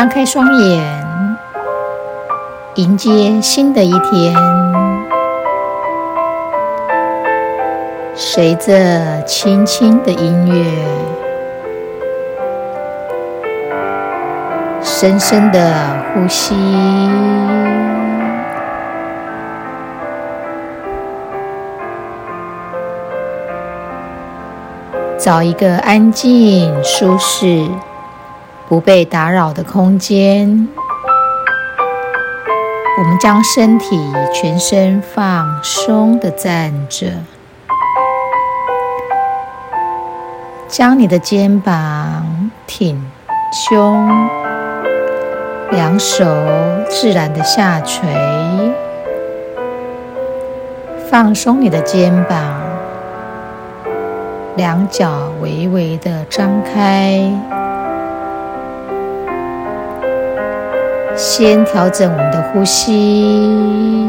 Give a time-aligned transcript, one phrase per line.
[0.00, 0.82] 张开双眼，
[2.76, 4.34] 迎接新的一天。
[8.14, 10.64] 随着轻轻的音乐，
[14.82, 15.70] 深深的
[16.14, 16.54] 呼吸，
[25.18, 27.68] 找一个安静、舒适。
[28.70, 30.68] 不被打扰的空间，
[33.00, 34.00] 我们将身体
[34.32, 37.08] 全身放松的站着，
[40.68, 43.04] 将你的肩膀挺
[43.52, 44.08] 胸，
[45.72, 46.24] 两手
[46.88, 48.06] 自然的下垂，
[51.10, 52.38] 放松你的肩膀，
[54.54, 57.20] 两脚微微的张开。
[61.22, 64.08] 先调整我们的呼吸，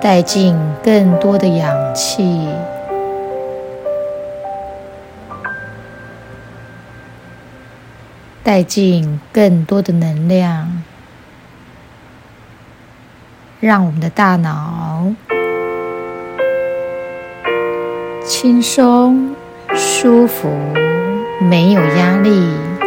[0.00, 2.48] 带进更多的氧气，
[8.44, 10.80] 带进更多的能量，
[13.58, 15.12] 让我们的大脑
[18.24, 19.34] 轻松、
[19.74, 20.48] 舒服，
[21.40, 22.77] 没有压力。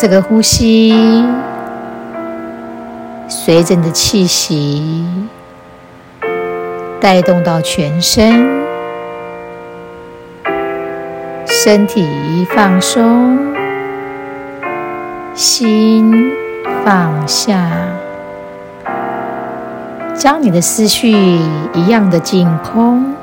[0.00, 0.94] 这个呼吸
[3.26, 5.04] 随着你的气息
[7.00, 8.48] 带动到全身，
[11.46, 13.38] 身体放松，
[15.34, 16.30] 心
[16.84, 17.68] 放下，
[20.14, 21.10] 将你的思绪
[21.74, 23.17] 一样的净空。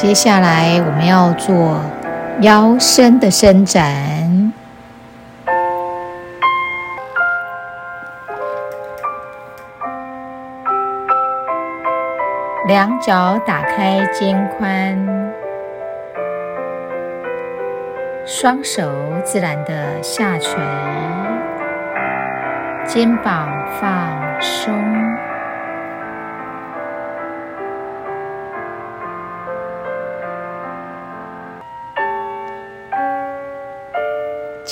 [0.00, 1.78] 接下来我们要做
[2.40, 4.50] 腰身的伸展，
[12.66, 14.96] 两脚打开肩宽，
[18.24, 18.90] 双手
[19.22, 20.58] 自然的下垂，
[22.86, 25.29] 肩膀放松。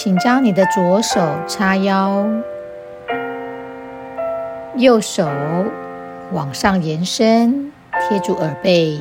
[0.01, 2.25] 请将你的左手叉腰，
[4.77, 5.29] 右手
[6.31, 7.73] 往上延伸，
[8.09, 9.01] 贴住耳背，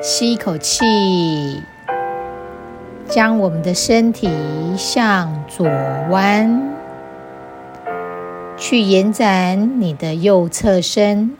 [0.00, 1.62] 吸一口气，
[3.06, 4.30] 将我们的身体
[4.78, 5.66] 向左
[6.08, 6.72] 弯，
[8.56, 11.36] 去延展你的右侧身。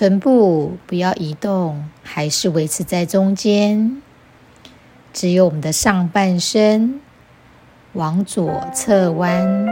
[0.00, 4.00] 臀部不要移动，还是维持在中间。
[5.12, 6.98] 只有我们的上半身
[7.92, 9.68] 往左侧弯，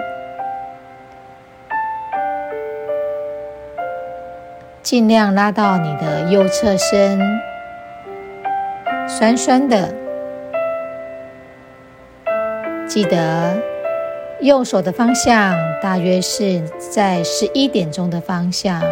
[4.83, 7.19] 尽量拉到你的右侧身，
[9.09, 9.95] 酸酸的。
[12.87, 13.59] 记得
[14.43, 18.83] 右手的方向大约是在十一点钟的方向。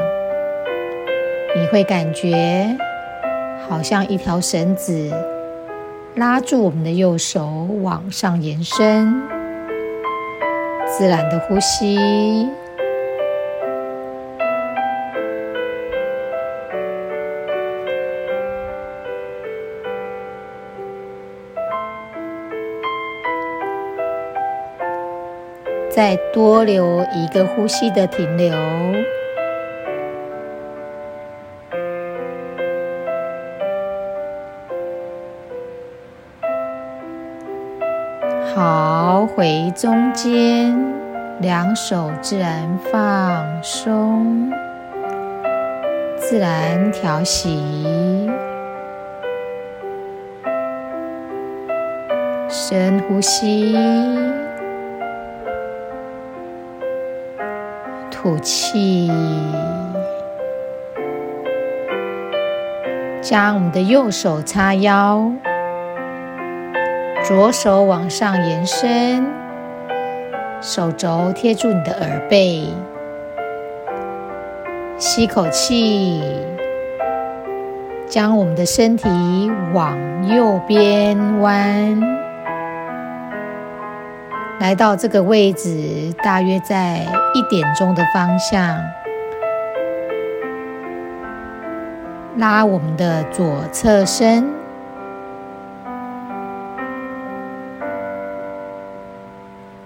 [1.58, 2.76] 你会感觉
[3.66, 5.10] 好像一条绳子
[6.14, 7.46] 拉住我们的右手
[7.80, 9.22] 往上延伸，
[10.86, 12.46] 自然的呼吸，
[25.88, 28.54] 再多留一个呼吸的停留。
[38.56, 40.74] 好，回中间，
[41.42, 44.50] 两手自然放松，
[46.16, 48.30] 自然调息，
[52.48, 53.76] 深呼吸，
[58.10, 59.12] 吐气，
[63.20, 65.30] 将我们的右手叉腰，
[67.26, 69.26] 左手往上延伸，
[70.60, 72.68] 手肘贴住你的耳背，
[74.96, 76.22] 吸口气，
[78.06, 79.08] 将我们的身体
[79.74, 79.98] 往
[80.32, 82.00] 右边弯。
[84.60, 88.78] 来到这个位置，大约在一点钟的方向，
[92.36, 94.48] 拉我们的左侧身，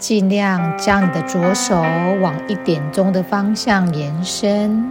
[0.00, 1.76] 尽量将你的左手
[2.20, 4.91] 往一点钟的方向延伸，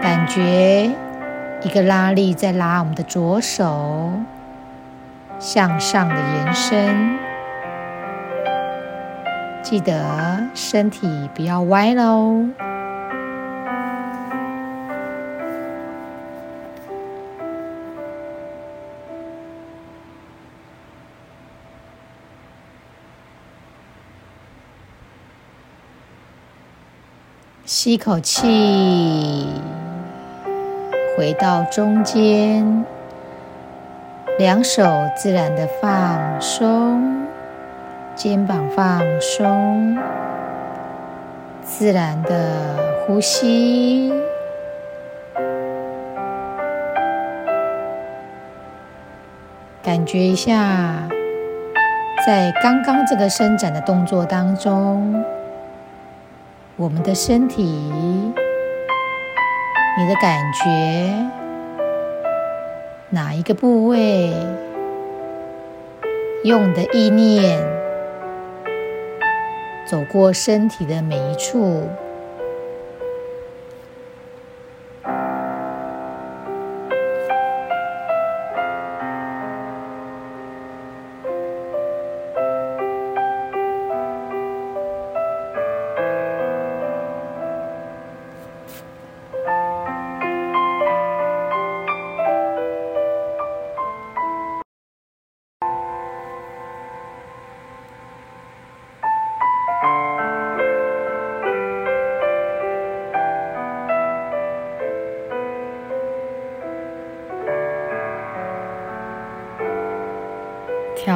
[0.00, 0.88] 感觉
[1.62, 4.12] 一个拉力在拉我们的左手。
[5.40, 7.18] 向上的延伸，
[9.62, 12.44] 记得身体不要歪喽。
[27.98, 29.44] 一口气，
[31.16, 32.84] 回到中间。
[34.38, 34.84] 两手
[35.16, 37.26] 自然的放松，
[38.14, 39.98] 肩膀放松，
[41.64, 44.12] 自然的呼吸，
[49.82, 51.02] 感觉一下，
[52.24, 55.24] 在刚刚这个伸展的动作当中，
[56.80, 58.06] 我们的身体，你
[60.08, 61.12] 的感觉。
[63.10, 64.32] 哪一个部位，
[66.44, 67.60] 用你的意念
[69.90, 71.88] 走过身体的每一处。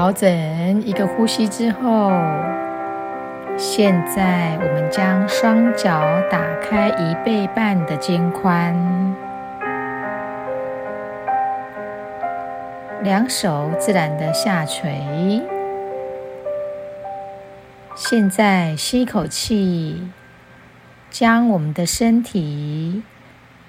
[0.03, 2.11] 调整一个呼吸之后，
[3.57, 8.75] 现在我们将双脚打开一倍半的肩宽，
[13.05, 15.41] 两手自然的下垂。
[17.95, 20.03] 现在吸一口气，
[21.13, 23.05] 将我们的身体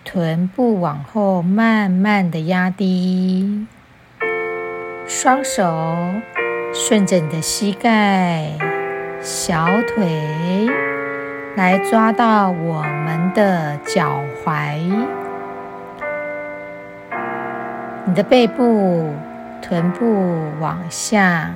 [0.04, 3.68] 臀部往后慢慢的压低。
[5.24, 6.14] 双手
[6.74, 8.44] 顺着你的膝盖、
[9.22, 10.68] 小腿
[11.56, 14.82] 来抓到我们的脚踝，
[18.04, 19.14] 你的背部、
[19.62, 21.54] 臀部往下，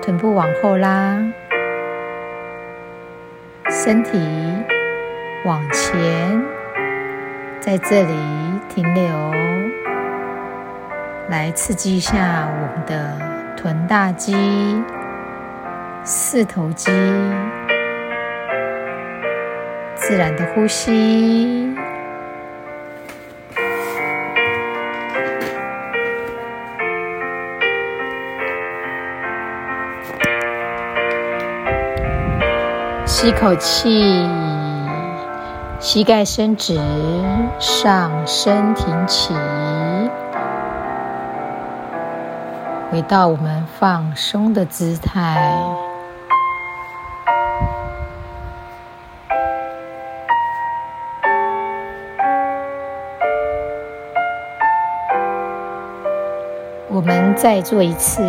[0.00, 1.18] 臀部往后拉，
[3.68, 4.16] 身体
[5.44, 6.40] 往前，
[7.58, 8.14] 在这里
[8.68, 9.71] 停留。
[11.28, 13.16] 来刺激一下我们的
[13.56, 14.34] 臀大肌、
[16.04, 16.90] 四头肌，
[19.94, 21.74] 自然的呼吸，
[33.06, 34.28] 吸口气，
[35.78, 36.78] 膝盖伸直，
[37.58, 39.32] 上身挺起。
[43.08, 45.36] 到我们放松的姿态，
[56.88, 58.22] 我们再做一次，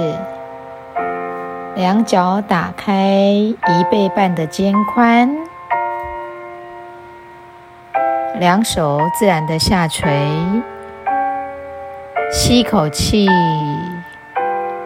[1.76, 5.30] 两脚打开一倍半的肩宽，
[8.40, 10.12] 两手自然的下垂，
[12.32, 13.28] 吸口气。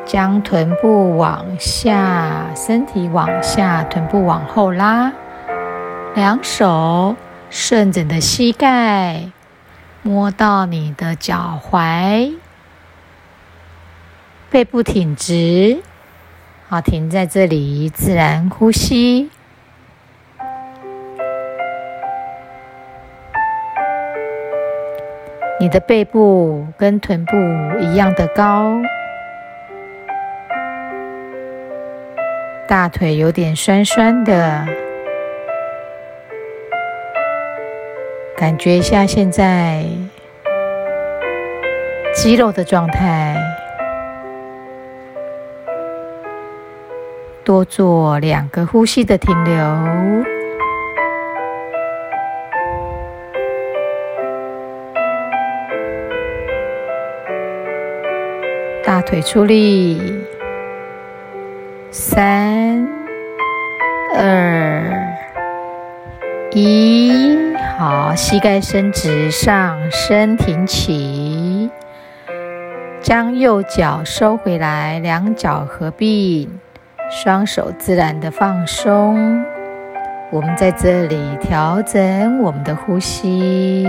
[0.07, 5.11] 将臀部往下，身体往下，臀部往后拉，
[6.15, 7.13] 两手
[7.49, 9.29] 顺着你的膝盖，
[10.03, 12.35] 摸到你的脚踝，
[14.49, 15.81] 背部挺直，
[16.69, 19.29] 好，停在这里，自然呼吸。
[25.59, 27.35] 你的背部跟臀部
[27.81, 28.77] 一样的高，
[32.67, 34.65] 大腿有点酸酸的，
[38.35, 39.85] 感觉一下现在
[42.13, 43.37] 肌肉的状态。
[47.45, 49.55] 多做两个呼吸的停留，
[58.83, 60.26] 大腿出力，
[61.89, 62.85] 三、
[64.13, 64.83] 二、
[66.51, 71.69] 一，好，膝盖伸直，上身挺起，
[73.01, 76.59] 将右脚收回来，两脚合并。
[77.09, 79.41] 双手自然的放松，
[80.29, 83.87] 我们在这里调整我们的呼吸。